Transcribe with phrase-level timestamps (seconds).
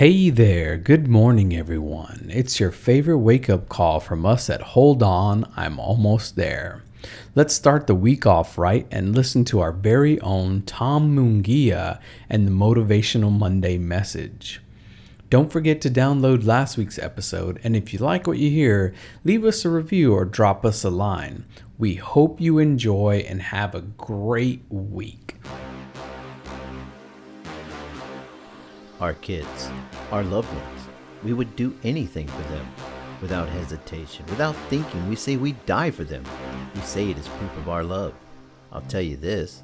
[0.00, 2.30] Hey there, good morning, everyone.
[2.32, 6.82] It's your favorite wake up call from us at Hold On, I'm Almost There.
[7.34, 12.00] Let's start the week off right and listen to our very own Tom Mungia
[12.30, 14.62] and the Motivational Monday message.
[15.28, 19.44] Don't forget to download last week's episode, and if you like what you hear, leave
[19.44, 21.44] us a review or drop us a line.
[21.76, 25.36] We hope you enjoy and have a great week.
[29.00, 29.70] Our kids,
[30.10, 30.88] our loved ones.
[31.22, 32.66] We would do anything for them
[33.20, 35.08] without hesitation, without thinking.
[35.08, 36.24] We say we die for them.
[36.74, 38.14] We say it is proof of our love.
[38.72, 39.62] I'll tell you this,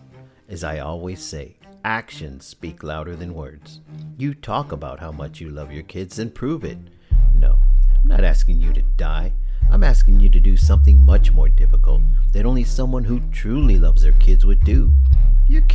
[0.48, 3.80] as I always say, actions speak louder than words.
[4.19, 6.79] You talk about how much you love your kids and prove it.
[7.34, 7.59] No,
[8.01, 9.32] I'm not asking you to die.
[9.71, 14.02] I'm asking you to do something much more difficult that only someone who truly loves
[14.02, 14.93] their kids would do.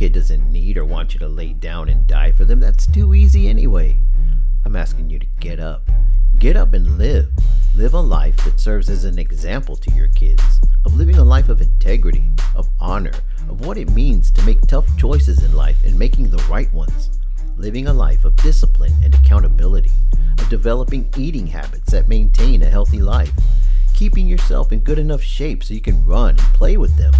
[0.02, 2.58] Kid doesn't need or want you to lay down and die for them.
[2.58, 3.96] That's too easy anyway.
[4.64, 5.88] I'm asking you to get up.
[6.40, 7.28] Get up and live.
[7.76, 11.48] Live a life that serves as an example to your kids of living a life
[11.48, 12.24] of integrity,
[12.56, 13.12] of honor,
[13.48, 17.20] of what it means to make tough choices in life and making the right ones.
[17.56, 19.92] Living a life of discipline and accountability,
[20.40, 23.32] of developing eating habits that maintain a healthy life,
[23.94, 27.14] keeping yourself in good enough shape so you can run and play with them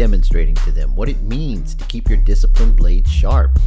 [0.00, 3.58] demonstrating to them what it means to keep your disciplined blade sharp.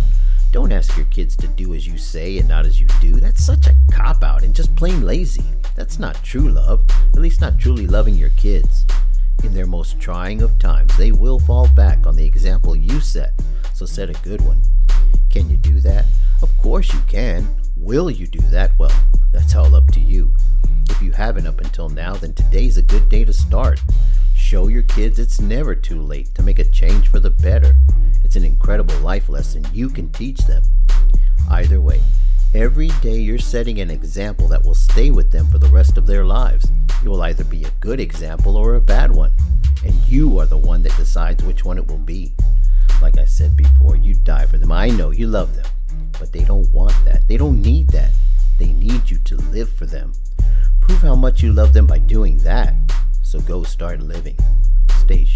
[0.52, 3.14] Don't ask your kids to do as you say and not as you do.
[3.18, 5.44] That's such a cop out and just plain lazy.
[5.76, 6.82] That's not true love,
[7.14, 8.84] at least not truly loving your kids.
[9.44, 13.40] In their most trying of times, they will fall back on the example you set,
[13.76, 14.60] so set a good one.
[15.30, 16.06] Can you do that?
[16.42, 17.48] Of course you can.
[17.78, 18.72] Will you do that?
[18.80, 18.92] Well,
[19.32, 20.34] that's all up to you.
[20.90, 23.80] If you haven't up until now, then today's a good day to start.
[24.96, 27.76] Kids it's never too late to make a change for the better.
[28.24, 30.62] It's an incredible life lesson you can teach them.
[31.50, 32.00] Either way,
[32.54, 36.06] every day you're setting an example that will stay with them for the rest of
[36.06, 36.68] their lives.
[37.04, 39.32] It will either be a good example or a bad one,
[39.84, 42.36] and you are the one that decides which one it will be.
[43.02, 44.72] Like I said before, you die for them.
[44.72, 45.66] I know you love them,
[46.20, 47.28] but they don't want that.
[47.28, 48.12] They don't need that.
[48.60, 50.14] They need you to live for them.
[50.82, 52.76] Prove how much you love them by doing that.
[53.24, 54.38] So go start living.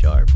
[0.07, 0.31] Sharp.